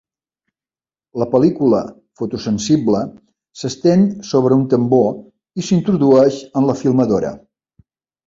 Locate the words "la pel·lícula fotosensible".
1.23-3.01